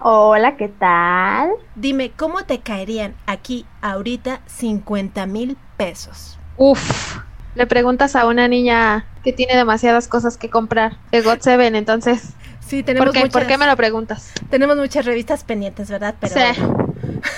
[0.00, 1.50] Hola, ¿qué tal?
[1.74, 6.38] Dime, ¿cómo te caerían aquí ahorita 50 mil pesos?
[6.56, 7.18] Uf,
[7.54, 12.34] le preguntas a una niña que tiene demasiadas cosas que comprar de God Seven, entonces.
[12.60, 14.32] Sí, tenemos ¿Por qué, ¿Por qué me lo preguntas?
[14.50, 16.14] Tenemos muchas revistas pendientes, ¿verdad?
[16.18, 16.62] Pero sí.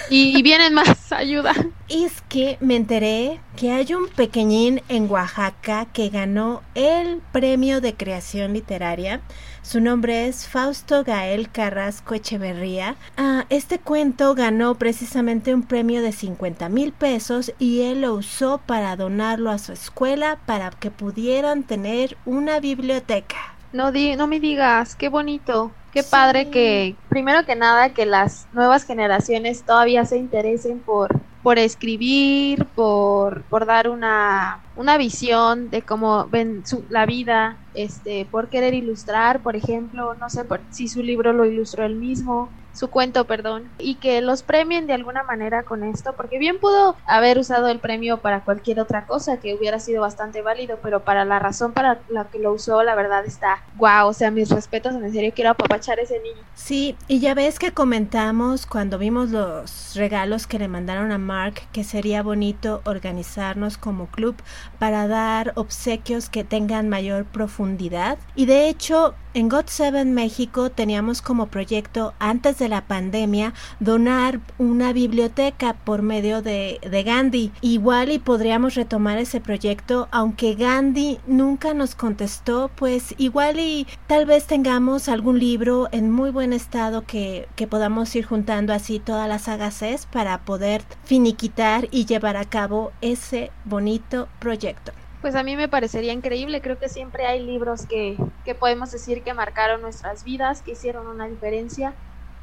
[0.09, 1.53] Y, y, vienen más, ayuda.
[1.89, 7.95] Es que me enteré que hay un pequeñín en Oaxaca que ganó el premio de
[7.95, 9.21] creación literaria.
[9.69, 12.95] Su nombre es Fausto Gael Carrasco Echeverría.
[13.17, 18.61] Ah, este cuento ganó precisamente un premio de 50 mil pesos y él lo usó
[18.65, 23.56] para donarlo a su escuela para que pudieran tener una biblioteca.
[23.73, 25.73] No, di no me digas, qué bonito.
[25.91, 26.11] Qué sí.
[26.11, 32.67] padre que, primero que nada, que las nuevas generaciones todavía se interesen por, por escribir,
[32.75, 38.75] por, por dar una, una visión de cómo ven su, la vida, este, por querer
[38.75, 43.25] ilustrar, por ejemplo, no sé por, si su libro lo ilustró él mismo, su cuento,
[43.25, 47.69] perdón, y que los premien de alguna manera con esto, porque bien pudo haber usado
[47.69, 51.73] el premio para cualquier otra cosa que hubiera sido bastante válido, pero para la razón
[51.73, 55.33] para la que lo usó, la verdad está guau, o sea, mis respetos, en serio
[55.35, 56.43] quiero apapachar a ese niño.
[56.55, 61.63] Sí, y ya ves que comentamos cuando vimos los regalos que le mandaron a Mark
[61.73, 64.37] que sería bonito organizarnos como club
[64.79, 71.21] para dar obsequios que tengan mayor profundidad, y de hecho en God Seven México teníamos
[71.21, 77.53] como proyecto antes de la pandemia donar una biblioteca por medio de, de, Gandhi.
[77.61, 84.25] Igual y podríamos retomar ese proyecto, aunque Gandhi nunca nos contestó, pues igual y tal
[84.25, 89.29] vez tengamos algún libro en muy buen estado que, que podamos ir juntando así todas
[89.29, 94.93] las agaces para poder finiquitar y llevar a cabo ese bonito proyecto.
[95.27, 99.25] Pues a mí me parecería increíble, creo que siempre hay libros que, que podemos decir
[99.25, 101.95] que marcaron nuestras vidas, que hicieron una diferencia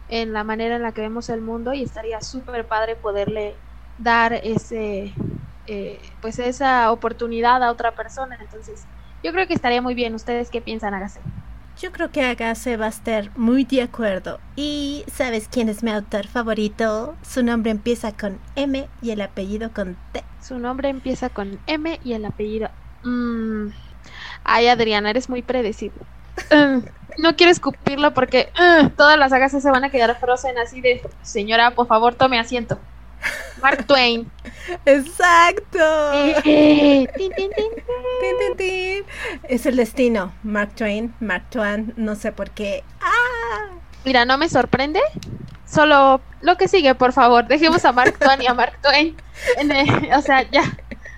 [0.10, 3.56] en la manera en la que vemos el mundo y estaría súper padre poderle
[4.00, 5.14] dar ese
[5.66, 8.38] eh, pues esa oportunidad a otra persona.
[8.42, 8.84] Entonces
[9.24, 10.14] yo creo que estaría muy bien.
[10.14, 11.22] Ustedes qué piensan Agase
[11.82, 14.40] yo creo que Agase va a estar muy de acuerdo.
[14.56, 19.72] Y sabes quién es mi autor favorito su nombre empieza con M y el apellido
[19.74, 20.24] con T.
[20.42, 22.70] Su nombre empieza con M y el apellido
[23.04, 23.68] mm.
[24.44, 26.02] ay Adriana eres muy predecible
[27.18, 31.02] no quiero escupirlo porque uh, todas las sagas se van a quedar frozen así de
[31.22, 32.80] señora, por favor, tome asiento.
[33.62, 34.30] Mark Twain.
[34.86, 35.80] Exacto.
[39.44, 40.34] es el destino.
[40.44, 42.84] Mark Twain, Mark Twain, no sé por qué.
[43.02, 43.70] ¡Ah!
[44.06, 45.00] Mira, no me sorprende.
[45.66, 47.48] Solo lo que sigue, por favor.
[47.48, 49.16] Dejemos a Mark Twain y a Mark Twain.
[49.58, 49.72] El,
[50.14, 50.64] o sea, ya.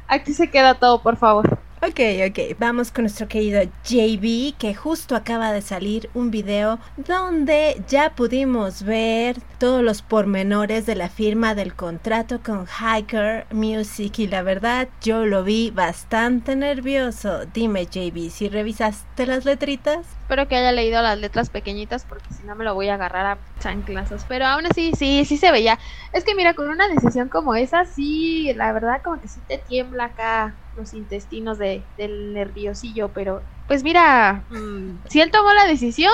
[0.07, 1.57] Aquí se queda todo, por favor.
[1.87, 7.79] Ok, ok, vamos con nuestro querido JB, que justo acaba de salir un video donde
[7.87, 14.25] ya pudimos ver todos los pormenores de la firma del contrato con Hiker Music y
[14.25, 17.45] la verdad yo lo vi bastante nervioso.
[17.53, 20.07] Dime JB, si revisaste las letritas.
[20.21, 23.27] Espero que haya leído las letras pequeñitas porque si no me lo voy a agarrar
[23.27, 24.25] a chanclazos.
[24.27, 25.77] Pero aún así, sí, sí se veía.
[26.13, 29.59] Es que mira, con una decisión como esa, sí, la verdad como que sí te
[29.59, 35.65] tiembla acá los intestinos de, del nerviosillo, pero pues mira, mmm, si él tomó la
[35.65, 36.13] decisión,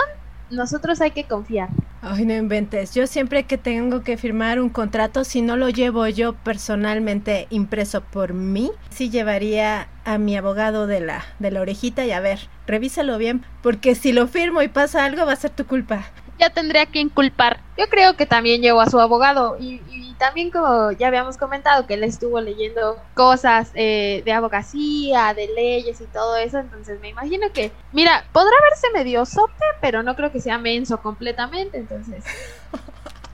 [0.49, 1.69] nosotros hay que confiar.
[2.01, 2.95] Ay, no inventes.
[2.95, 8.01] Yo siempre que tengo que firmar un contrato, si no lo llevo yo personalmente impreso
[8.01, 12.39] por mí, sí llevaría a mi abogado de la, de la orejita y a ver,
[12.65, 16.05] revísalo bien, porque si lo firmo y pasa algo va a ser tu culpa.
[16.41, 17.61] Ya tendría que inculpar.
[17.77, 21.87] Yo creo que también llevo a su abogado y, y también como ya habíamos comentado
[21.87, 27.09] que él estuvo leyendo cosas eh, de abogacía, de leyes y todo eso, entonces me
[27.09, 32.23] imagino que, mira, podrá verse medio sope, pero no creo que sea menso completamente, entonces...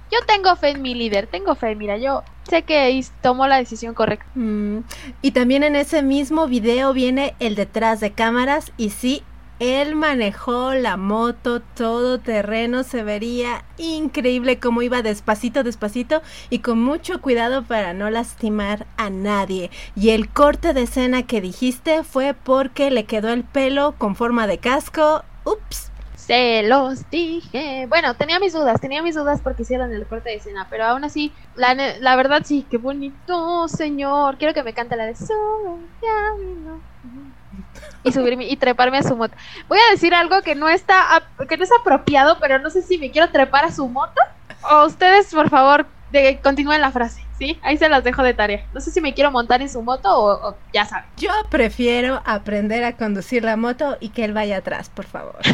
[0.10, 3.94] Yo tengo fe en mi líder, tengo fe, mira, yo sé que tomó la decisión
[3.94, 4.26] correcta.
[4.36, 4.78] Mm,
[5.22, 9.22] y también en ese mismo video viene el detrás de cámaras y sí,
[9.60, 16.82] él manejó la moto todo terreno, se vería increíble cómo iba despacito, despacito y con
[16.82, 19.72] mucho cuidado para no lastimar a nadie.
[19.96, 24.46] Y el corte de escena que dijiste fue porque le quedó el pelo con forma
[24.46, 25.24] de casco.
[25.44, 25.92] Ups.
[26.16, 27.86] Se los dije.
[27.88, 31.06] Bueno, tenía mis dudas, tenía mis dudas porque hicieron el corte de escena, pero aún
[31.06, 34.38] así, la, verdad sí, qué bonito, señor.
[34.38, 35.16] Quiero que me cante la de
[38.04, 39.36] y subirme y treparme a su moto.
[39.68, 42.98] Voy a decir algo que no está que no es apropiado, pero no sé si
[42.98, 44.22] me quiero trepar a su moto
[44.70, 47.28] o ustedes, por favor, de, continúen la frase.
[47.38, 47.60] ¿sí?
[47.62, 48.66] Ahí se las dejo de tarea.
[48.74, 51.06] No sé si me quiero montar en su moto o, o, ya saben.
[51.18, 55.38] Yo prefiero aprender a conducir la moto y que él vaya atrás, por favor.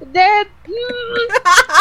[0.00, 0.26] De,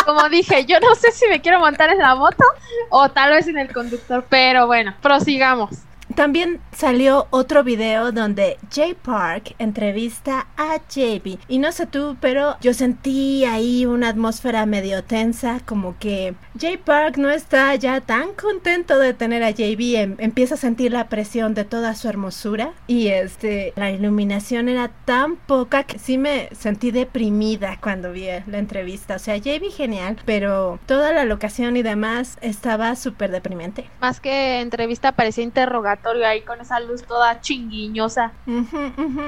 [0.06, 2.44] como dije, yo no sé si me quiero montar en la moto
[2.90, 5.70] o tal vez en el conductor, pero bueno, prosigamos.
[6.20, 11.40] También salió otro video donde Jay Park entrevista a JB.
[11.48, 16.76] Y no sé tú, pero yo sentí ahí una atmósfera medio tensa, como que Jay
[16.76, 19.96] Park no está ya tan contento de tener a JB.
[19.96, 22.74] Em, empieza a sentir la presión de toda su hermosura.
[22.86, 28.58] Y este, la iluminación era tan poca que sí me sentí deprimida cuando vi la
[28.58, 29.16] entrevista.
[29.16, 33.90] O sea, JB genial, pero toda la locación y demás estaba súper deprimente.
[34.02, 38.34] Más que entrevista parecía interrogatorio ahí con esa luz toda chinguiñosa.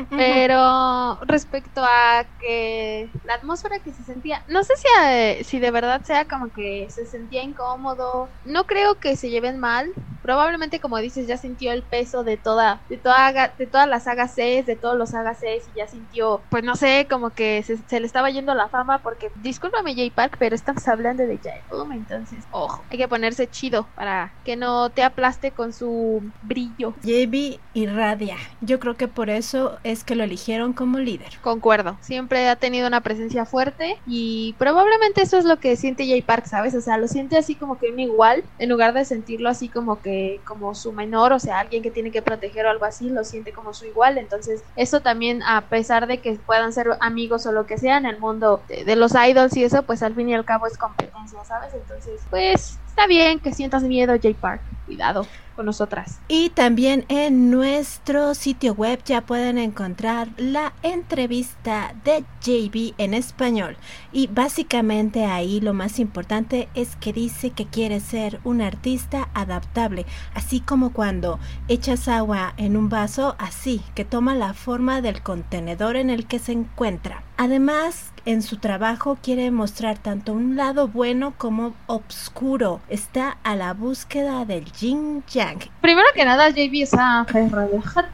[0.09, 5.71] Pero respecto a que la atmósfera que se sentía, no sé si, eh, si de
[5.71, 10.97] verdad sea como que se sentía incómodo, no creo que se lleven mal, probablemente como
[10.97, 14.75] dices ya sintió el peso de toda de toda de todas las sagas C, de
[14.75, 18.29] todos los sagas C y ya sintió pues no sé como que se, le estaba
[18.29, 21.51] yendo la fama porque discúlpame J Park pero estamos hablando de J
[21.93, 26.93] entonces ojo hay que ponerse chido para que no te aplaste con su brillo.
[27.03, 31.39] JB irradia yo creo que por eso es que lo eligieron como líder.
[31.41, 36.25] Concuerdo siempre ha tenido una presencia fuerte y probablemente eso es lo que siente J
[36.25, 39.49] Park sabes o sea lo siente así como que un igual en lugar de sentirlo
[39.49, 40.10] así como que
[40.45, 43.51] como su menor, o sea, alguien que tiene que proteger o algo así, lo siente
[43.51, 44.17] como su igual.
[44.17, 48.05] Entonces, eso también, a pesar de que puedan ser amigos o lo que sea en
[48.05, 51.43] el mundo de, los idols y eso, pues al fin y al cabo es competencia,
[51.45, 51.73] ¿sabes?
[51.73, 54.61] Entonces, pues está bien que sientas miedo, J Park.
[54.85, 56.19] Cuidado con nosotras.
[56.27, 63.77] Y también en nuestro sitio web ya pueden encontrar la entrevista de JB en español.
[64.11, 70.05] Y básicamente ahí lo más importante es que dice que quiere ser un artista adaptable,
[70.33, 75.95] así como cuando echas agua en un vaso, así, que toma la forma del contenedor
[75.95, 77.23] en el que se encuentra.
[77.37, 82.81] Además, en su trabajo quiere mostrar tanto un lado bueno como oscuro.
[82.89, 85.59] Está a la búsqueda del yin yang.
[85.81, 87.25] Primero que nada, JB esa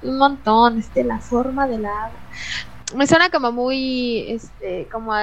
[0.03, 2.11] un montón, este, la forma de la
[2.95, 5.13] me suena como muy, este, como,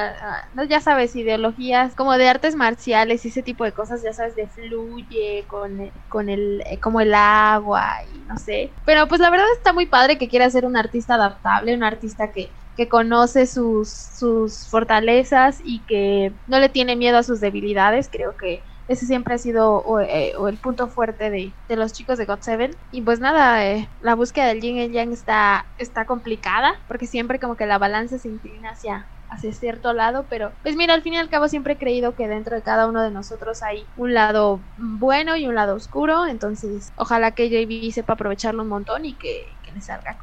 [0.69, 4.47] ya sabes, ideologías como de artes marciales y ese tipo de cosas, ya sabes, de
[4.47, 8.71] fluye con, con el, eh, como el agua y no sé.
[8.85, 12.33] Pero pues la verdad está muy padre que quiera ser un artista adaptable, un artista
[12.33, 18.09] que que conoce sus, sus fortalezas y que no le tiene miedo a sus debilidades.
[18.11, 22.19] Creo que ese siempre ha sido o, eh, el punto fuerte de, de, los chicos
[22.19, 22.73] de God Seven.
[22.91, 27.39] Y pues nada, eh, la búsqueda del yin y yang está, está complicada porque siempre
[27.39, 31.15] como que la balanza se inclina hacia, hacia cierto lado, pero pues mira, al fin
[31.15, 34.15] y al cabo siempre he creído que dentro de cada uno de nosotros hay un
[34.15, 39.17] lado bueno y un lado oscuro, entonces ojalá que JB sepa aprovecharlo un montón y
[39.17, 40.19] que, que le salga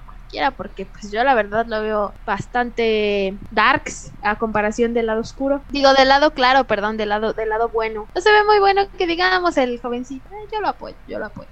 [0.55, 5.61] porque pues yo la verdad lo veo bastante darks a comparación del lado oscuro.
[5.69, 8.07] Digo, del lado claro, perdón, del lado, del lado bueno.
[8.15, 10.27] No se ve muy bueno que digamos el jovencito.
[10.31, 11.49] Eh, yo lo apoyo, yo lo apoyo.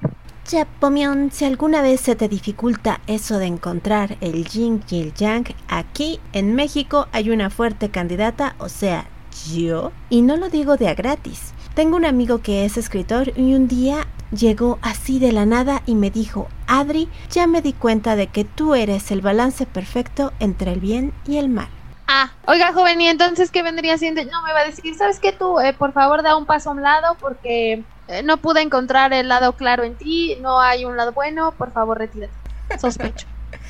[0.50, 5.14] Ya, Pomion, si alguna vez se te dificulta eso de encontrar el yin y el
[5.14, 9.06] yang, aquí en México hay una fuerte candidata, o sea,
[9.54, 11.54] yo, y no lo digo de a gratis.
[11.76, 15.96] Tengo un amigo que es escritor y un día llegó así de la nada y
[15.96, 20.74] me dijo, Adri, ya me di cuenta de que tú eres el balance perfecto entre
[20.74, 21.70] el bien y el mal.
[22.08, 24.24] Ah, oiga joven, ¿y entonces qué vendría siendo?
[24.26, 25.60] No, me va a decir, ¿sabes qué tú?
[25.60, 29.28] Eh, por favor, da un paso a un lado porque eh, no pude encontrar el
[29.28, 32.34] lado claro en ti, no hay un lado bueno, por favor, retírate.
[32.80, 33.28] Sospecho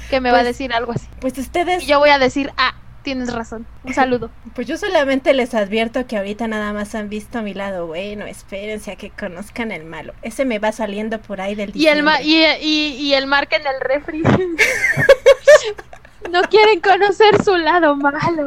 [0.10, 1.08] que me va a pues, decir algo así.
[1.22, 1.84] Pues ustedes...
[1.84, 2.74] Y yo voy a decir, ah,
[3.10, 3.66] tienes razón.
[3.84, 4.30] Un saludo.
[4.54, 8.26] Pues yo solamente les advierto que ahorita nada más han visto a mi lado bueno.
[8.26, 10.14] Espérense a que conozcan el malo.
[10.22, 13.66] Ese me va saliendo por ahí del Y el, y, y, y el marca en
[13.66, 14.22] el refri.
[16.32, 18.46] No quieren conocer su lado malo.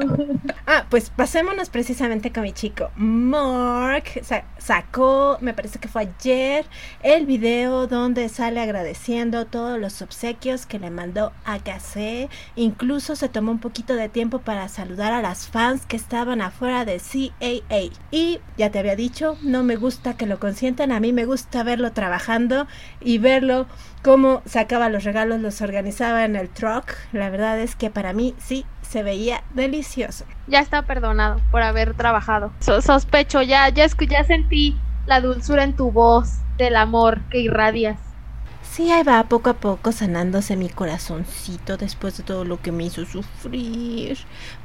[0.67, 2.91] Ah, pues pasémonos precisamente con mi chico.
[2.97, 4.05] Mark
[4.59, 6.67] sacó, me parece que fue ayer,
[7.02, 12.29] el video donde sale agradeciendo todos los obsequios que le mandó a Gase.
[12.57, 16.85] Incluso se tomó un poquito de tiempo para saludar a las fans que estaban afuera
[16.85, 17.91] de CAA.
[18.11, 21.62] Y ya te había dicho, no me gusta que lo consientan, a mí me gusta
[21.62, 22.67] verlo trabajando
[23.00, 23.67] y verlo
[24.02, 26.93] cómo sacaba los regalos, los organizaba en el truck.
[27.12, 30.25] La verdad es que para mí sí se veía delicioso.
[30.47, 32.52] Ya está perdonado por haber trabajado.
[32.61, 34.76] sospecho, ya, ya, ya sentí
[35.07, 37.99] la dulzura en tu voz del amor que irradias.
[38.73, 42.85] Sí, ahí va poco a poco sanándose mi corazoncito después de todo lo que me
[42.85, 44.19] hizo sufrir.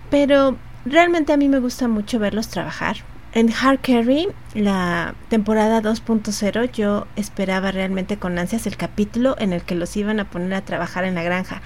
[0.09, 2.97] Pero realmente a mí me gusta mucho verlos trabajar.
[3.33, 9.61] En Hard Carry, la temporada 2.0, yo esperaba realmente con ansias el capítulo en el
[9.63, 11.61] que los iban a poner a trabajar en la granja.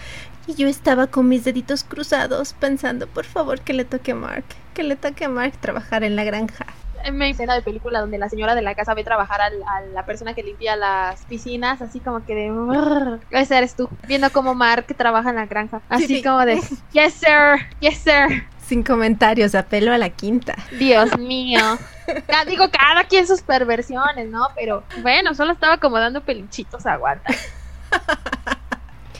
[0.47, 4.45] Y yo estaba con mis deditos cruzados pensando, por favor, que le toque a Mark.
[4.73, 6.65] que le toque a Mark trabajar en la granja.
[7.11, 9.49] Me escena de película donde la señora de la casa ve trabajar a
[9.93, 13.19] la persona que limpia las piscinas, así como que de...
[13.31, 15.81] Ese eres tú, viendo cómo Mark trabaja en la granja.
[15.89, 16.61] Así como de...
[16.93, 17.67] Yes, sir.
[17.79, 18.43] Yes, sir.
[18.63, 20.55] Sin comentarios, apelo a la quinta.
[20.77, 21.59] Dios mío.
[22.29, 24.47] Ya digo, cada quien sus perversiones, ¿no?
[24.55, 27.33] Pero bueno, solo estaba como dando peluchitos, aguanta.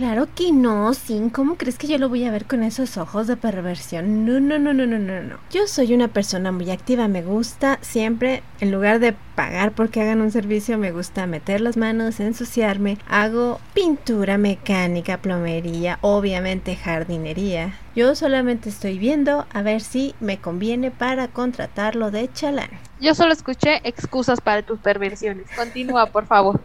[0.02, 1.30] Claro que no, Sin.
[1.30, 4.26] ¿Cómo crees que yo lo voy a ver con esos ojos de perversión?
[4.26, 5.38] No, no, no, no, no, no, no.
[5.52, 7.08] Yo soy una persona muy activa.
[7.08, 11.78] Me gusta siempre, en lugar de pagar porque hagan un servicio, me gusta meter las
[11.78, 12.98] manos, ensuciarme.
[13.08, 17.76] Hago pintura mecánica, plomería, obviamente jardinería.
[17.96, 22.72] Yo solamente estoy viendo a ver si me conviene para contratarlo de chalán.
[23.00, 25.46] Yo solo escuché excusas para tus perversiones.
[25.56, 26.60] Continúa, por favor.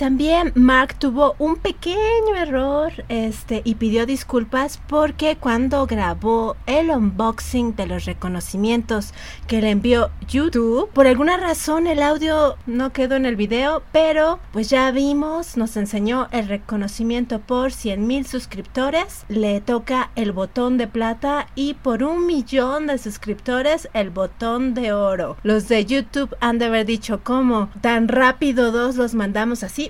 [0.00, 7.76] También Mark tuvo un pequeño error este, y pidió disculpas porque cuando grabó el unboxing
[7.76, 9.12] de los reconocimientos
[9.46, 14.38] que le envió YouTube, por alguna razón el audio no quedó en el video, pero
[14.52, 20.78] pues ya vimos, nos enseñó el reconocimiento por 100 mil suscriptores, le toca el botón
[20.78, 25.36] de plata y por un millón de suscriptores el botón de oro.
[25.42, 29.89] Los de YouTube han de haber dicho cómo tan rápido dos los mandamos así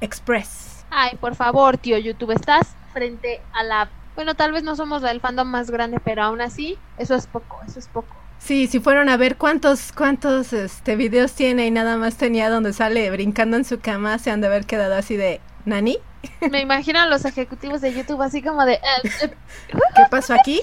[0.00, 0.84] Express.
[0.90, 3.90] Ay, por favor, tío YouTube, estás frente a la...
[4.14, 7.60] Bueno, tal vez no somos el fandom más grande, pero aún así, eso es poco,
[7.66, 8.14] eso es poco.
[8.38, 12.72] Sí, si fueron a ver cuántos cuántos este videos tiene y nada más tenía donde
[12.72, 15.98] sale brincando en su cama, se han de haber quedado así de ¿Nani?
[16.50, 18.80] Me imagino a los ejecutivos de YouTube así como de eh,
[19.22, 19.34] eh,
[19.68, 20.60] ¿Qué pasó aquí?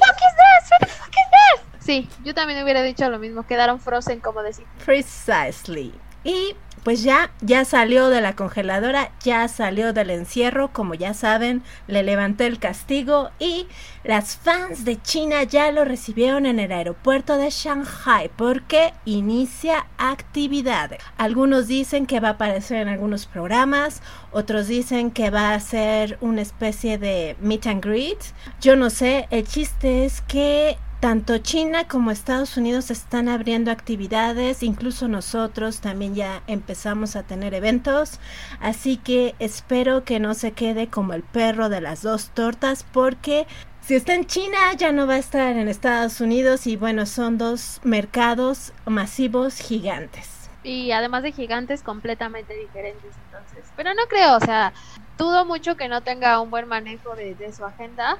[1.79, 4.65] Sí, yo también hubiera dicho lo mismo, quedaron frozen como decir.
[4.85, 5.91] Precisely.
[6.23, 11.61] Y pues ya, ya salió de la congeladora, ya salió del encierro, como ya saben,
[11.87, 13.67] le levanté el castigo y
[14.03, 20.97] las fans de China ya lo recibieron en el aeropuerto de Shanghai porque inicia actividad.
[21.17, 24.01] Algunos dicen que va a aparecer en algunos programas,
[24.31, 28.19] otros dicen que va a ser una especie de meet and greet.
[28.59, 34.62] Yo no sé, el chiste es que tanto China como Estados Unidos están abriendo actividades,
[34.62, 38.20] incluso nosotros también ya empezamos a tener eventos,
[38.60, 43.48] así que espero que no se quede como el perro de las dos tortas porque
[43.81, 47.39] si está en China ya no va a estar en Estados Unidos y bueno, son
[47.39, 50.51] dos mercados masivos gigantes.
[50.63, 53.72] Y además de gigantes completamente diferentes entonces.
[53.75, 54.72] Pero no creo, o sea,
[55.17, 58.20] dudo mucho que no tenga un buen manejo de, de su agenda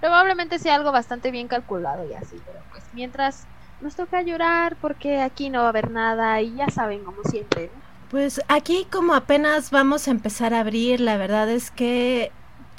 [0.00, 3.46] Probablemente sea algo bastante bien calculado y así, pero pues mientras
[3.80, 7.70] nos toca llorar porque aquí no va a haber nada y ya saben, como siempre.
[8.10, 12.32] Pues aquí como apenas vamos a empezar a abrir, la verdad es que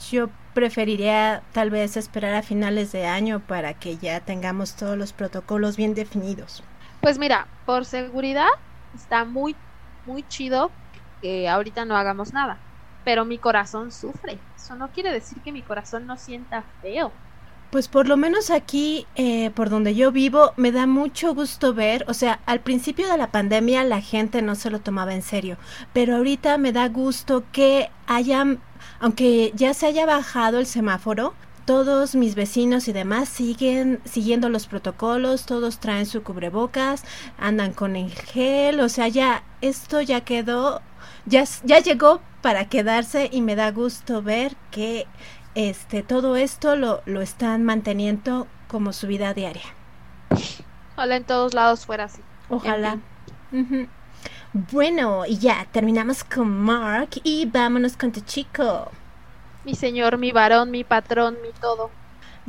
[0.09, 5.13] yo preferiría tal vez esperar a finales de año para que ya tengamos todos los
[5.13, 6.63] protocolos bien definidos.
[7.01, 8.47] Pues mira, por seguridad
[8.95, 9.55] está muy,
[10.05, 10.71] muy chido
[11.21, 12.57] que ahorita no hagamos nada
[13.03, 14.39] pero mi corazón sufre.
[14.55, 17.11] Eso no quiere decir que mi corazón no sienta feo.
[17.71, 22.03] Pues por lo menos aquí, eh, por donde yo vivo, me da mucho gusto ver,
[22.07, 25.57] o sea, al principio de la pandemia la gente no se lo tomaba en serio,
[25.93, 28.59] pero ahorita me da gusto que hayan,
[28.99, 34.65] aunque ya se haya bajado el semáforo, todos mis vecinos y demás siguen siguiendo los
[34.65, 37.03] protocolos, todos traen su cubrebocas,
[37.37, 40.81] andan con el gel, o sea, ya esto ya quedó,
[41.27, 45.07] ya, ya llegó para quedarse y me da gusto ver que
[45.55, 49.75] este todo esto lo, lo están manteniendo como su vida diaria.
[50.95, 52.21] Ojalá en todos lados fuera así.
[52.49, 52.99] Ojalá.
[54.53, 58.91] Bueno, y ya terminamos con Mark y vámonos con tu chico.
[59.63, 61.91] Mi señor, mi varón, mi patrón, mi todo.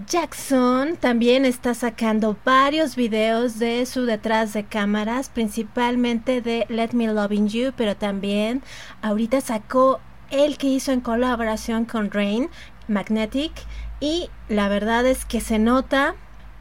[0.06, 7.12] Jackson también está sacando varios videos de su detrás de cámaras, principalmente de Let Me
[7.12, 8.62] Loving You, pero también
[9.02, 12.48] ahorita sacó el que hizo en colaboración con Rain,
[12.88, 13.52] Magnetic,
[14.00, 16.14] y la verdad es que se nota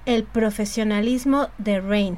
[0.06, 2.18] el profesionalismo de Rain.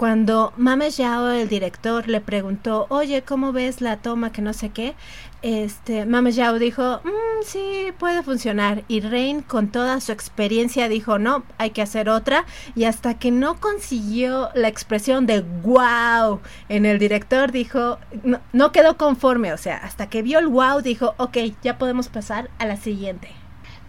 [0.00, 4.70] Cuando Mame Yao, el director, le preguntó, oye, ¿cómo ves la toma que no sé
[4.70, 4.94] qué?
[5.42, 8.82] Este, Mame Yao dijo, mm, sí, puede funcionar.
[8.88, 12.46] Y Rain, con toda su experiencia, dijo, no, hay que hacer otra.
[12.74, 16.40] Y hasta que no consiguió la expresión de wow
[16.70, 19.52] en el director, dijo, no, no quedó conforme.
[19.52, 23.39] O sea, hasta que vio el wow, dijo, ok, ya podemos pasar a la siguiente.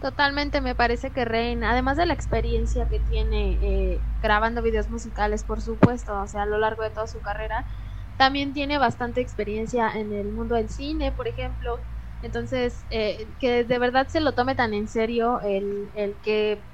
[0.02, 3.52] Totalmente, me parece que Rain, además de la experiencia que tiene
[3.94, 7.66] eh, grabando videos musicales, por supuesto, o sea, a lo largo de toda su carrera,
[8.16, 11.84] también tiene bastante experiencia en el mundo del cine, por ejemplo.
[12.20, 16.64] Entonces, eh, que de verdad se lo tome tan en serio el, el que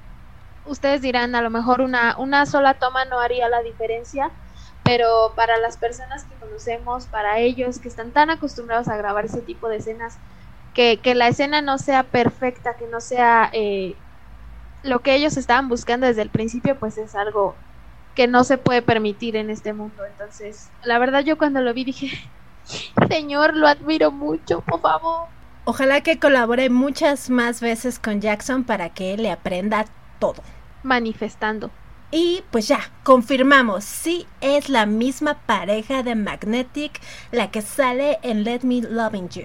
[0.63, 4.33] ustedes dirán, a lo mejor una, una sola toma no haría la diferencia,
[4.83, 9.41] pero para las personas que conocemos, para ellos que están tan acostumbrados a grabar ese
[9.41, 10.19] tipo de escenas,
[10.73, 13.95] que, que la escena no sea perfecta, que no sea eh,
[14.83, 17.55] lo que ellos estaban buscando desde el principio, pues es algo
[18.15, 20.05] que no se puede permitir en este mundo.
[20.05, 22.11] Entonces, la verdad yo cuando lo vi dije,
[23.09, 25.27] Señor, lo admiro mucho, por favor.
[25.65, 29.85] Ojalá que colabore muchas más veces con Jackson para que le aprenda
[30.19, 30.41] todo.
[30.83, 31.69] Manifestando.
[32.11, 36.99] Y pues ya, confirmamos, sí es la misma pareja de Magnetic
[37.31, 39.43] la que sale en Let Me Loving You.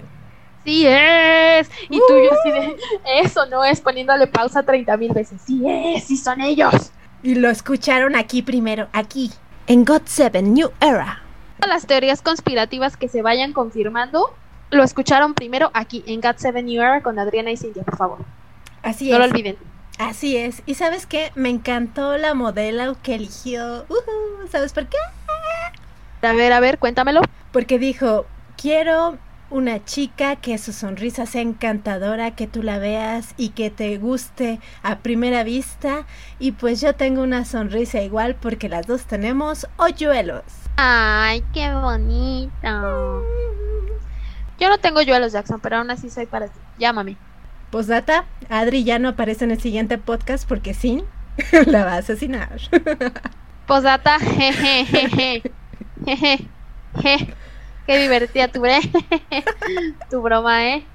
[0.65, 1.71] Sí es.
[1.91, 2.77] Y tú yo así de,
[3.21, 5.41] eso no es poniéndole pausa 30 mil veces.
[5.45, 6.91] Sí es, sí son ellos.
[7.23, 9.31] Y lo escucharon aquí primero, aquí,
[9.67, 11.23] en God 7 New Era.
[11.67, 14.35] Las teorías conspirativas que se vayan confirmando,
[14.71, 18.19] lo escucharon primero aquí, en God 7 New Era con Adriana y Cintia, por favor.
[18.83, 19.19] Así no es.
[19.21, 19.57] lo olviden.
[19.99, 20.63] Así es.
[20.67, 21.31] Y sabes qué?
[21.35, 23.85] Me encantó la modelo que eligió.
[23.89, 24.97] Ujú, ¿Sabes por qué?
[26.23, 27.21] A ver, a ver, cuéntamelo.
[27.53, 28.27] Porque dijo,
[28.61, 29.19] quiero
[29.51, 34.61] una chica que su sonrisa sea encantadora, que tú la veas y que te guste
[34.83, 36.07] a primera vista.
[36.39, 40.43] Y pues yo tengo una sonrisa igual porque las dos tenemos hoyuelos.
[40.77, 43.23] Ay, qué bonito.
[44.59, 46.59] Yo no tengo yo a los Jackson, pero aún así soy para ti.
[46.79, 47.17] Llámame.
[47.71, 51.05] Postdata, Adri ya no aparece en el siguiente podcast porque sí,
[51.67, 52.61] la va a asesinar.
[53.67, 55.43] Posdata, jejeje.
[56.05, 56.49] Jeje.
[57.03, 57.35] Je.
[57.87, 58.63] Qué divertida tu,
[60.11, 60.87] tu broma, ¿eh?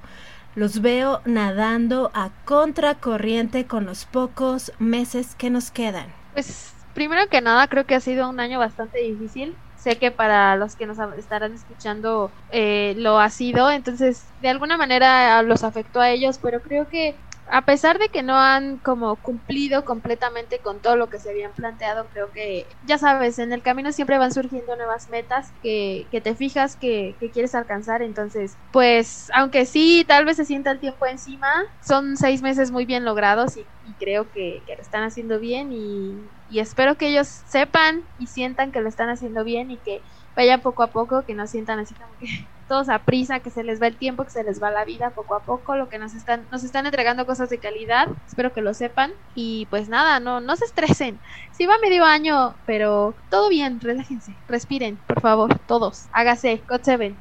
[0.55, 6.07] Los veo nadando a contracorriente con los pocos meses que nos quedan.
[6.33, 9.55] Pues primero que nada creo que ha sido un año bastante difícil.
[9.75, 14.77] Sé que para los que nos estarán escuchando eh, lo ha sido, entonces de alguna
[14.77, 17.15] manera los afectó a ellos, pero creo que
[17.49, 21.53] a pesar de que no han como cumplido completamente con todo lo que se habían
[21.53, 26.21] planteado, creo que, ya sabes, en el camino siempre van surgiendo nuevas metas que, que
[26.21, 28.01] te fijas que, que, quieres alcanzar.
[28.01, 31.49] Entonces, pues, aunque sí, tal vez se sienta el tiempo encima,
[31.81, 35.71] son seis meses muy bien logrados y, y creo que, que, lo están haciendo bien
[35.71, 36.17] y,
[36.49, 40.01] y espero que ellos sepan y sientan que lo están haciendo bien y que
[40.35, 42.27] vayan poco a poco, que no sientan así como que
[42.67, 45.11] todos a prisa, que se les va el tiempo, que se les va la vida
[45.11, 48.61] poco a poco, lo que nos están, nos están entregando cosas de calidad, espero que
[48.61, 51.19] lo sepan, y pues nada, no, no se estresen,
[51.51, 57.15] sí va medio año, pero todo bien, relájense, respiren, por favor, todos, hágase, God Seven.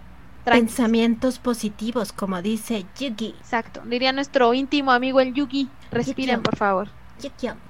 [0.44, 3.34] Pensamientos positivos, como dice Yugi.
[3.38, 6.88] Exacto, diría nuestro íntimo amigo el Yugi, respiren, por favor.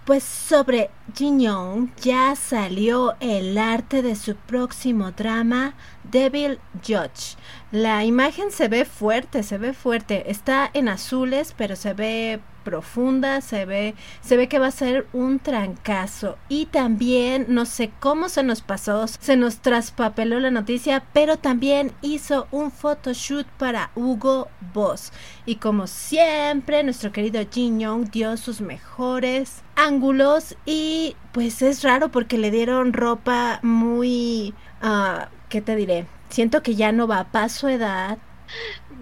[0.05, 7.37] Pues sobre Jin Young ya salió el arte de su próximo drama, Devil Judge.
[7.75, 10.31] La imagen se ve fuerte, se ve fuerte.
[10.31, 15.09] Está en azules, pero se ve profunda, se ve, se ve que va a ser
[15.13, 16.39] un trancazo.
[16.49, 21.91] Y también, no sé cómo se nos pasó, se nos traspapeló la noticia, pero también
[22.01, 25.11] hizo un photoshoot para Hugo Boss.
[25.45, 32.13] Y como siempre, nuestro querido Jin Young dio sus mejores ángulos y pues es raro
[32.13, 34.55] porque le dieron ropa muy...
[34.81, 36.07] Uh, ¿Qué te diré?
[36.29, 38.19] Siento que ya no va para su edad.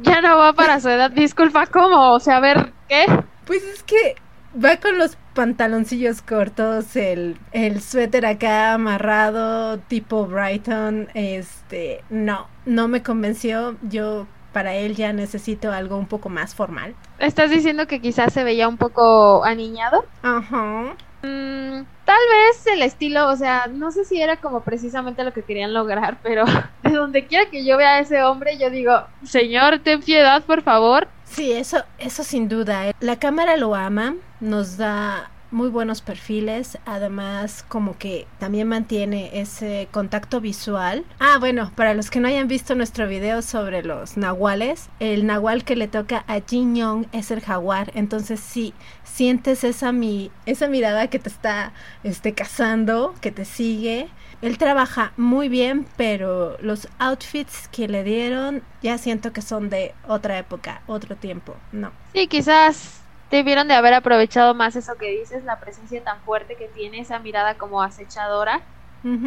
[0.03, 2.13] Ya no va para su edad, disculpa, ¿cómo?
[2.13, 3.07] O sea, a ver, ¿qué?
[3.45, 4.17] Pues es que
[4.63, 11.09] va con los pantaloncillos cortos, el, el suéter acá amarrado, tipo Brighton.
[11.15, 13.77] Este, no, no me convenció.
[13.83, 16.95] Yo para él ya necesito algo un poco más formal.
[17.19, 20.05] ¿Estás diciendo que quizás se veía un poco aniñado?
[20.23, 20.95] Ajá.
[21.23, 25.43] Mm, tal vez el estilo, o sea, no sé si era como precisamente lo que
[25.43, 26.45] querían lograr, pero
[26.83, 28.93] de donde quiera que yo vea a ese hombre, yo digo,
[29.25, 31.09] señor, ten piedad, por favor.
[31.25, 32.89] Sí, eso, eso sin duda.
[32.89, 32.95] ¿eh?
[33.01, 39.89] La cámara lo ama, nos da muy buenos perfiles, además como que también mantiene ese
[39.91, 41.05] contacto visual.
[41.21, 45.65] Ah, bueno, para los que no hayan visto nuestro video sobre los nahuales, el nahual
[45.65, 48.73] que le toca a Jin Young es el jaguar, entonces sí,
[49.05, 54.09] sientes esa, mi esa mirada que te está este, cazando, que te sigue.
[54.41, 59.95] Él trabaja muy bien, pero los outfits que le dieron ya siento que son de
[60.09, 61.93] otra época, otro tiempo, no.
[62.13, 63.02] Sí, quizás
[63.37, 67.19] debieron de haber aprovechado más eso que dices, la presencia tan fuerte que tiene, esa
[67.19, 68.63] mirada como acechadora,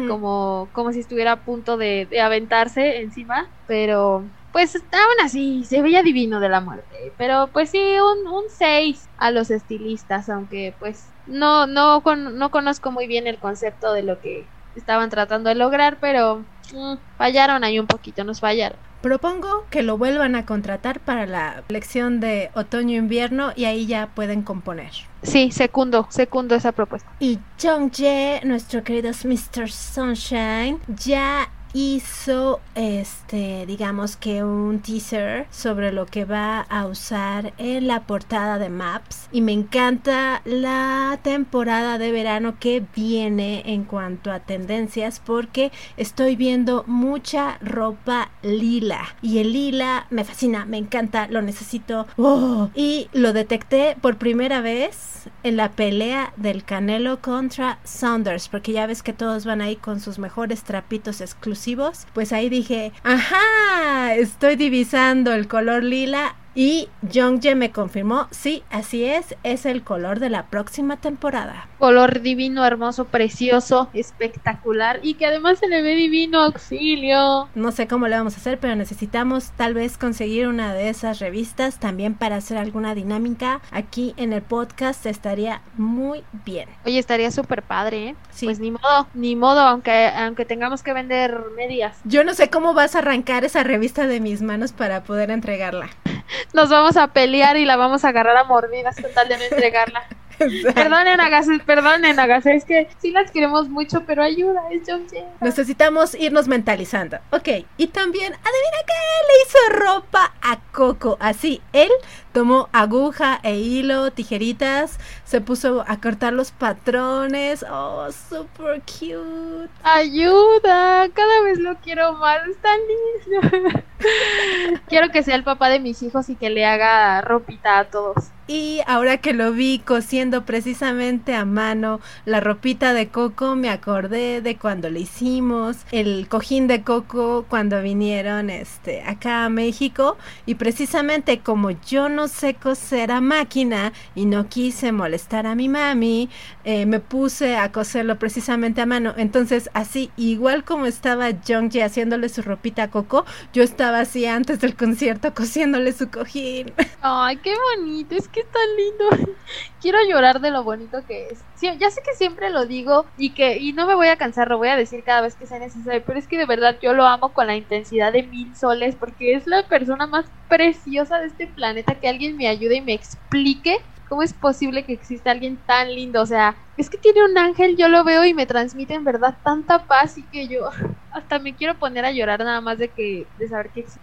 [0.08, 6.02] como, como si estuviera a punto de, aventarse encima, pero pues aún así se veía
[6.02, 11.66] divino de la muerte, pero pues sí, un 6 a los estilistas, aunque pues no,
[11.66, 16.46] no, no conozco muy bien el concepto de lo que estaban tratando de lograr, pero
[16.72, 18.78] mm, fallaron ahí un poquito, nos fallaron.
[19.06, 24.42] Propongo que lo vuelvan a contratar para la lección de otoño-invierno y ahí ya pueden
[24.42, 24.90] componer.
[25.22, 27.08] Sí, secundo, secundo esa propuesta.
[27.20, 29.70] Y Jung Jae, nuestro querido Mr.
[29.70, 37.86] Sunshine, ya hizo este digamos que un teaser sobre lo que va a usar en
[37.86, 39.28] la portada de Maps.
[39.30, 46.34] Y me encanta la temporada de verano que viene en cuanto a tendencias porque estoy
[46.34, 49.02] viendo mucha ropa lila.
[49.20, 52.06] Y el lila me fascina, me encanta, lo necesito.
[52.16, 58.72] Oh, y lo detecté por primera vez en la pelea del Canelo contra Saunders porque
[58.72, 61.65] ya ves que todos van ahí con sus mejores trapitos exclusivos
[62.12, 69.04] pues ahí dije, ajá, estoy divisando el color lila y Jongje me confirmó, sí, así
[69.04, 71.68] es, es el color de la próxima temporada.
[71.78, 77.48] Color divino, hermoso, precioso, espectacular y que además se le ve divino auxilio.
[77.54, 81.18] No sé cómo le vamos a hacer, pero necesitamos tal vez conseguir una de esas
[81.18, 85.04] revistas también para hacer alguna dinámica aquí en el podcast.
[85.04, 86.70] Estaría muy bien.
[86.86, 88.16] Oye, estaría súper padre, ¿eh?
[88.30, 88.46] Sí.
[88.46, 91.98] Pues ni modo, ni modo, aunque, aunque tengamos que vender medias.
[92.04, 95.90] Yo no sé cómo vas a arrancar esa revista de mis manos para poder entregarla
[96.52, 99.44] nos vamos a pelear y la vamos a agarrar a mordidas con tal de no
[99.44, 100.04] entregarla.
[100.74, 105.06] Perdonen, Agase, perdonen, Agase, es que sí las queremos mucho, pero ayuda, es John
[105.40, 107.18] Necesitamos irnos mentalizando.
[107.30, 108.94] Ok, y también, adivina qué,
[109.28, 111.16] le hizo ropa a Coco.
[111.20, 111.90] Así, él
[112.36, 117.64] tomó aguja e hilo, tijeritas, se puso a cortar los patrones.
[117.66, 119.70] Oh, super cute.
[119.82, 123.80] Ayuda, cada vez lo quiero más, está lindo.
[124.88, 128.30] quiero que sea el papá de mis hijos y que le haga ropita a todos.
[128.48, 134.40] Y ahora que lo vi cosiendo precisamente a mano la ropita de Coco, me acordé
[134.40, 140.54] de cuando le hicimos el cojín de Coco cuando vinieron este acá a México y
[140.54, 146.30] precisamente como yo no sé coser a máquina y no quise molestar a mi mami,
[146.64, 149.14] eh, me puse a coserlo precisamente a mano.
[149.16, 154.60] Entonces así igual como estaba Jongji haciéndole su ropita a Coco, yo estaba así antes
[154.60, 156.72] del concierto cosiéndole su cojín.
[157.02, 159.34] Ay, qué bonito, es que qué tan lindo.
[159.80, 161.42] Quiero llorar de lo bonito que es.
[161.60, 164.58] ya sé que siempre lo digo y que y no me voy a cansar, lo
[164.58, 167.06] voy a decir cada vez que sea necesario, pero es que de verdad yo lo
[167.06, 171.46] amo con la intensidad de mil soles porque es la persona más preciosa de este
[171.46, 175.92] planeta que alguien me ayude y me explique ¿Cómo es posible que exista alguien tan
[175.92, 176.22] lindo?
[176.22, 179.36] O sea, es que tiene un ángel, yo lo veo y me transmite en verdad
[179.42, 180.70] tanta paz y que yo
[181.10, 184.00] hasta me quiero poner a llorar nada más de que de saber que existe.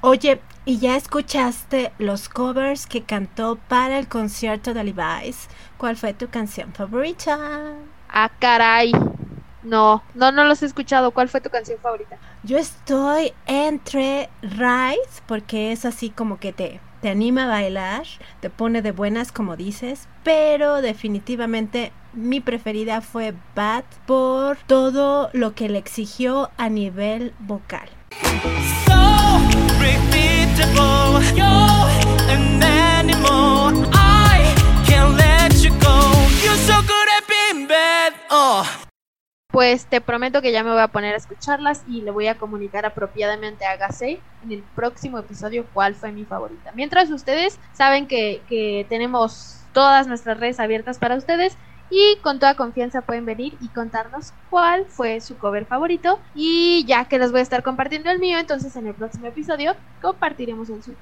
[0.00, 5.48] Oye, ¿y ya escuchaste los covers que cantó para el concierto de Levi's?
[5.76, 7.38] ¿Cuál fue tu canción favorita?
[8.08, 8.90] Ah, caray.
[9.62, 11.12] No, no, no los he escuchado.
[11.12, 12.16] ¿Cuál fue tu canción favorita?
[12.42, 18.06] Yo estoy entre Rise, porque es así como que te te anima a bailar,
[18.40, 25.54] te pone de buenas como dices, pero definitivamente mi preferida fue Bad por todo lo
[25.54, 27.88] que le exigió a nivel vocal.
[39.58, 42.36] Pues te prometo que ya me voy a poner a escucharlas y le voy a
[42.36, 46.70] comunicar apropiadamente a Gasei en el próximo episodio cuál fue mi favorita.
[46.76, 51.56] Mientras ustedes saben que, tenemos todas nuestras redes abiertas para ustedes
[51.90, 57.06] y con toda confianza pueden venir y contarnos cuál fue su cover favorito y ya
[57.06, 60.84] que les voy a estar compartiendo el mío, entonces en el próximo episodio compartiremos el
[60.84, 60.98] suyo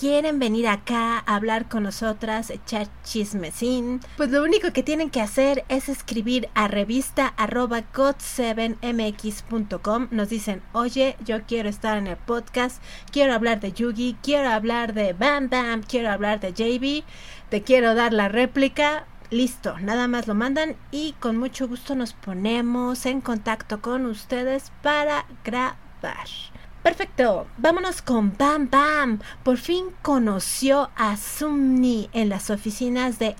[0.00, 5.20] quieren venir acá a hablar con nosotras, echar chismecín, pues lo único que tienen que
[5.20, 12.16] hacer es escribir a revista arroba 7mxcom Nos dicen, oye, yo quiero estar en el
[12.16, 12.82] podcast,
[13.12, 17.04] quiero hablar de Yugi, quiero hablar de Bam Bam, quiero hablar de JB,
[17.50, 19.04] te quiero dar la réplica.
[19.28, 24.72] Listo, nada más lo mandan y con mucho gusto nos ponemos en contacto con ustedes
[24.82, 26.49] para grabar.
[26.82, 29.18] Perfecto, vámonos con Bam Bam.
[29.42, 33.36] Por fin conoció a Sumni en las oficinas de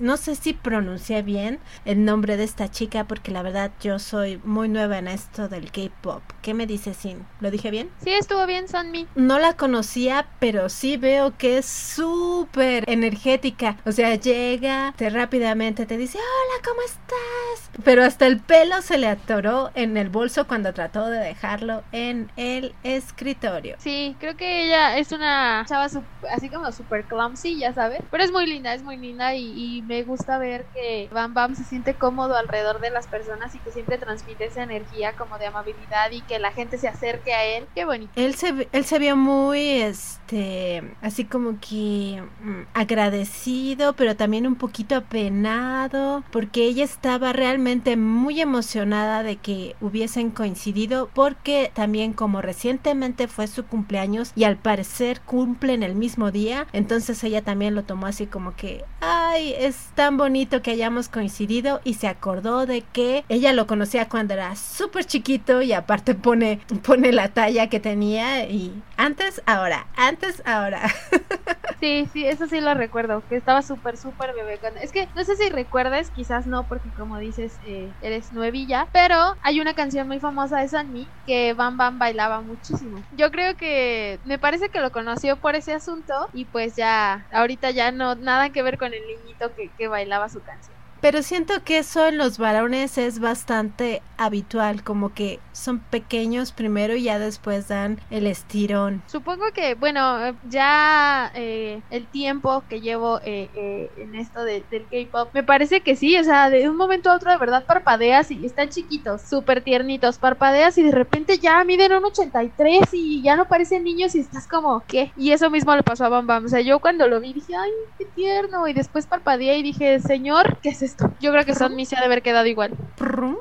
[0.00, 4.38] No sé si pronuncié bien el nombre de esta chica porque la verdad yo soy
[4.44, 6.22] muy nueva en esto del K-pop.
[6.42, 7.24] ¿Qué me dice Sin?
[7.40, 7.90] ¿Lo dije bien?
[8.04, 9.06] Sí, estuvo bien, Sunmi.
[9.14, 13.78] No la conocía, pero sí veo que es súper energética.
[13.86, 17.70] O sea, llega, te rápidamente te dice, hola, ¿cómo estás?
[17.84, 22.30] Pero hasta el pelo se le atoró en el bolso cuando trató de dejarlo en
[22.36, 23.76] el escritorio.
[23.78, 25.86] Sí, creo que ella es una chava
[26.30, 28.02] así como súper clumsy, ya sabes.
[28.10, 29.37] Pero es muy linda, es muy linda y,
[29.86, 33.70] me gusta ver que Bam Bam se siente cómodo alrededor de las personas y que
[33.70, 37.66] siempre transmite esa energía como de amabilidad y que la gente se acerque a él.
[37.74, 38.12] Qué bonito.
[38.16, 44.56] Él se, él se vio muy, este, así como que mm, agradecido, pero también un
[44.56, 52.42] poquito apenado, porque ella estaba realmente muy emocionada de que hubiesen coincidido, porque también como
[52.42, 57.84] recientemente fue su cumpleaños y al parecer cumplen el mismo día, entonces ella también lo
[57.84, 58.84] tomó así como que,
[59.18, 64.08] ay, es tan bonito que hayamos coincidido y se acordó de que ella lo conocía
[64.08, 69.88] cuando era súper chiquito y aparte pone, pone la talla que tenía y antes, ahora,
[69.96, 70.82] antes, ahora.
[71.80, 74.58] Sí, sí, eso sí lo recuerdo, que estaba súper, súper bebé.
[74.82, 79.14] Es que no sé si recuerdes, quizás no, porque como dices, eh, eres nuevilla, pero
[79.42, 83.06] hay una canción muy famosa de Sunmi que Bam Bam bailaba muchísimo.
[83.12, 87.70] Yo creo que me parece que lo conoció por ese asunto y pues ya, ahorita
[87.70, 90.77] ya no, nada que ver con el niñito que, que bailaba su canción.
[91.00, 96.96] Pero siento que eso en los varones es bastante habitual, como que son pequeños primero
[96.96, 99.02] y ya después dan el estirón.
[99.06, 105.30] Supongo que, bueno, ya eh, el tiempo que llevo eh, eh, en esto del K-pop,
[105.32, 108.44] me parece que sí, o sea, de un momento a otro de verdad parpadeas y
[108.44, 113.46] están chiquitos, súper tiernitos, parpadeas y de repente ya miden un 83 y ya no
[113.46, 115.12] parecen niños y estás como, ¿qué?
[115.16, 117.54] Y eso mismo le pasó a Bam Bam, o sea, yo cuando lo vi dije,
[117.54, 120.74] ay, qué tierno, y después parpadeé y dije, señor, ¿qué
[121.20, 122.76] yo creo que Sonmi se ha de haber quedado igual.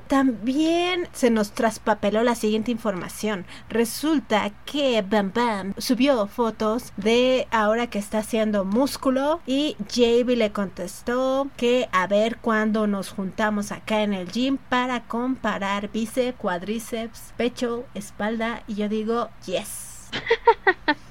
[0.08, 3.46] También se nos traspapeló la siguiente información.
[3.70, 10.52] Resulta que Bam Bam subió fotos de ahora que está haciendo músculo y JB le
[10.52, 17.34] contestó que a ver cuándo nos juntamos acá en el gym para comparar bíceps, cuádriceps,
[17.36, 20.10] pecho, espalda y yo digo yes.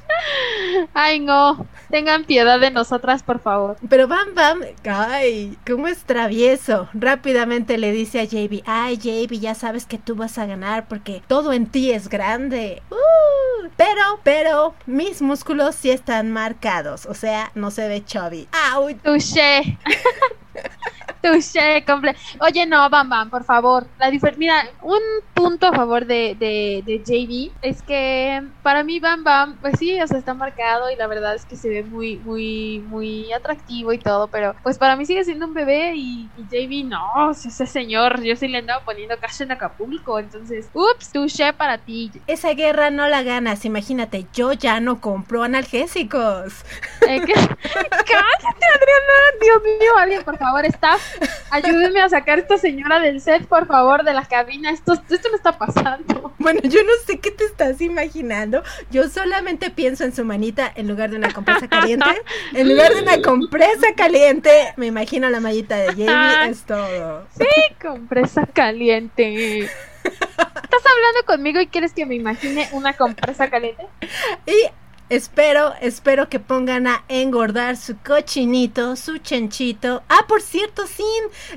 [0.94, 1.66] Ay, no.
[1.90, 3.76] Tengan piedad de nosotras, por favor.
[3.88, 6.88] Pero Bam Bam, ay, cómo es travieso.
[6.94, 11.22] Rápidamente le dice a JB, ay, JB, ya sabes que tú vas a ganar porque
[11.26, 12.82] todo en ti es grande.
[12.90, 17.06] Uh, pero, pero, mis músculos sí están marcados.
[17.06, 18.48] O sea, no se ve chubby.
[18.72, 18.92] ¡Au!
[18.94, 19.78] Touché.
[22.40, 23.86] Oye, no, Bam Bam, por favor.
[23.98, 25.00] La Mira, un
[25.34, 30.00] punto a favor de, de, de, JB es que para mí Bam Bam, pues sí,
[30.00, 33.92] o sea, está marcado y la verdad es que se ve muy, muy, muy atractivo
[33.92, 38.22] y todo, pero pues para mí sigue siendo un bebé y, JB no, ese señor,
[38.22, 42.10] yo sí le andaba poniendo cash en Acapulco, entonces, ups, touché para ti.
[42.26, 46.64] Esa guerra no la ganas, imagínate, yo ya no compro analgésicos.
[47.06, 50.96] Eh, Cállate, Adriana, Dios mío, alguien, por favor, está
[51.50, 54.70] Ayúdenme a sacar a esta señora del set, por favor, de la cabina.
[54.70, 56.32] Esto, esto me está pasando.
[56.38, 58.62] Bueno, yo no sé qué te estás imaginando.
[58.90, 62.06] Yo solamente pienso en su manita en lugar de una compresa caliente.
[62.52, 66.50] En lugar de una compresa caliente, me imagino la mallita de Jamie.
[66.50, 67.26] Es todo.
[67.36, 67.46] Sí,
[67.80, 69.60] compresa caliente.
[70.04, 73.86] ¿Estás hablando conmigo y quieres que me imagine una compresa caliente?
[74.46, 74.70] Y
[75.08, 80.02] Espero, espero que pongan a engordar su cochinito, su chanchito.
[80.08, 81.06] Ah, por cierto, Sin,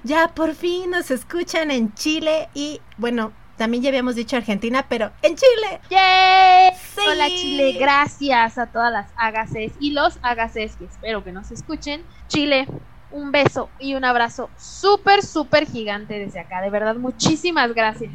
[0.03, 5.11] ya por fin nos escuchan en Chile y bueno, también ya habíamos dicho Argentina, pero
[5.23, 5.81] en Chile.
[5.89, 6.73] ¡Yay!
[7.07, 12.03] Hola Chile, gracias a todas las agaces y los agaces que espero que nos escuchen.
[12.27, 12.67] Chile,
[13.09, 16.61] un beso y un abrazo súper, súper gigante desde acá.
[16.61, 18.11] De verdad, muchísimas gracias.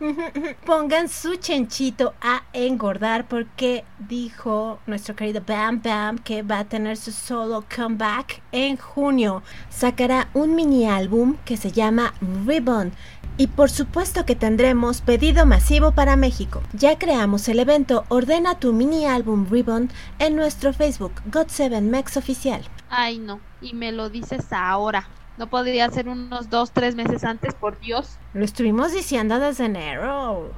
[0.66, 6.96] Pongan su chenchito a engordar porque dijo nuestro querido Bam Bam que va a tener
[6.96, 9.42] su solo comeback en junio.
[9.68, 12.14] Sacará un mini álbum que se llama
[12.46, 12.92] Ribbon.
[13.36, 16.62] Y por supuesto que tendremos pedido masivo para México.
[16.72, 22.62] Ya creamos el evento Ordena tu mini álbum Ribbon en nuestro Facebook God7 Mex Oficial.
[22.90, 25.08] Ay no, y me lo dices ahora.
[25.40, 28.18] No podría ser unos dos, tres meses antes, por Dios.
[28.34, 30.52] Lo estuvimos diciendo desde enero.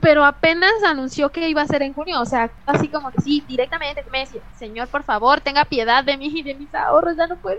[0.00, 3.42] Pero apenas anunció que iba a ser en junio, o sea, así como que sí,
[3.48, 7.26] directamente me decía, señor, por favor, tenga piedad de mí y de mis ahorros, ya
[7.26, 7.58] no puedo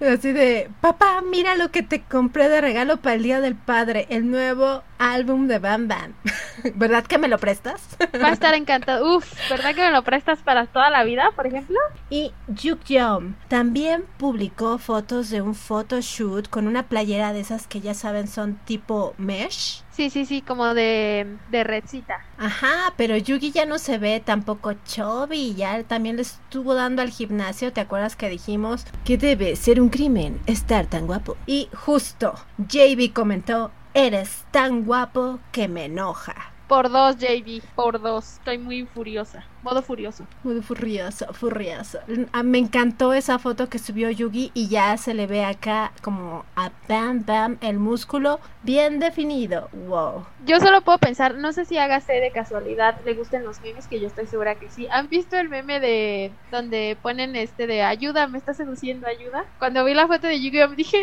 [0.00, 4.06] Así de, papá, mira lo que te compré de regalo para el Día del Padre,
[4.08, 6.14] el nuevo álbum de Bam Bam.
[6.74, 7.96] ¿Verdad que me lo prestas?
[8.22, 9.16] Va a estar encantado.
[9.16, 11.76] Uf, ¿verdad que me lo prestas para toda la vida, por ejemplo?
[12.10, 17.80] Y Juk Yom también publicó fotos de un photoshoot con una playera de esas que
[17.80, 22.24] ya saben son tipo mesh Sí, sí, sí, como de, de redcita.
[22.36, 27.10] Ajá, pero Yugi ya no se ve tampoco chubby, ya también le estuvo dando al
[27.10, 31.36] gimnasio, ¿te acuerdas que dijimos que debe ser un crimen estar tan guapo?
[31.46, 36.52] Y justo, JB comentó, eres tan guapo que me enoja.
[36.68, 38.34] Por dos, JB, por dos.
[38.34, 39.42] Estoy muy furiosa.
[39.62, 40.26] Modo furioso.
[40.44, 41.98] Modo furioso, furioso.
[42.32, 46.44] Ah, me encantó esa foto que subió Yugi y ya se le ve acá como
[46.56, 49.70] a Bam Bam el músculo bien definido.
[49.72, 50.26] Wow.
[50.44, 53.98] Yo solo puedo pensar, no sé si hágase de casualidad, le gusten los memes, que
[53.98, 54.86] yo estoy segura que sí.
[54.90, 59.46] ¿Han visto el meme de donde ponen este de ayuda, me está seduciendo, ayuda?
[59.58, 61.02] Cuando vi la foto de Yugi me dije,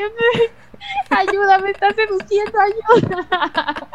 [1.10, 3.88] ayuda, me está seduciendo, ayuda.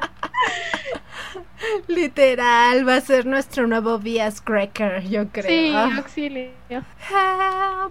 [1.88, 5.48] Literal, va a ser nuestro nuevo Vías Cracker, yo creo.
[5.48, 5.96] Sí, ah.
[5.96, 6.50] auxilio.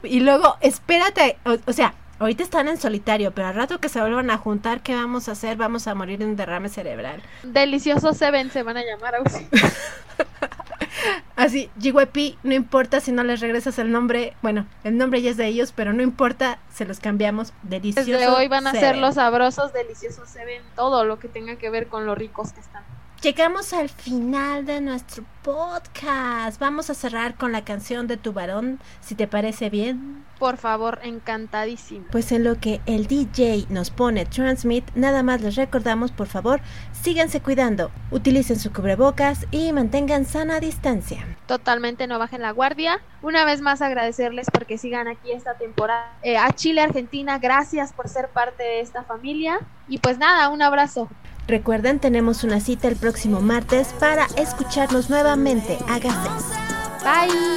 [0.03, 4.32] Y luego, espérate, o, sea, ahorita están en solitario, pero al rato que se vuelvan
[4.32, 5.58] a juntar, ¿qué vamos a hacer?
[5.58, 7.21] Vamos a morir de un derrame cerebral.
[7.43, 9.49] Delicioso Seven se van a llamar auxilio.
[11.36, 15.38] Así, GYP, no importa si no les regresas el nombre, bueno, el nombre ya es
[15.38, 17.53] de ellos, pero no importa, se los cambiamos.
[17.63, 18.12] Delicioso.
[18.12, 21.88] Desde hoy van a ser los sabrosos, deliciosos Seven, todo lo que tenga que ver
[21.88, 22.84] con lo ricos que están.
[23.21, 26.58] Llegamos al final de nuestro podcast.
[26.58, 30.23] Vamos a cerrar con la canción de tu varón, si te parece bien.
[30.39, 32.05] Por favor, encantadísimo.
[32.13, 36.62] Pues en lo que el DJ nos pone Transmit, nada más les recordamos, por favor,
[36.93, 41.27] síganse cuidando, utilicen su cubrebocas y mantengan sana distancia.
[41.45, 43.01] Totalmente no bajen la guardia.
[43.21, 46.17] Una vez más agradecerles porque sigan aquí esta temporada.
[46.21, 49.60] Eh, a Chile, Argentina, gracias por ser parte de esta familia.
[49.89, 51.10] Y pues nada, un abrazo.
[51.49, 55.79] Recuerden, tenemos una cita el próximo martes para escucharnos nuevamente.
[55.88, 56.29] Hágase.
[57.03, 57.49] Bye.